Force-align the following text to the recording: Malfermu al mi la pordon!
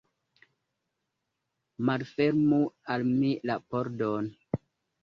Malfermu 1.91 2.63
al 2.97 3.07
mi 3.13 3.31
la 3.53 3.61
pordon! 3.73 4.35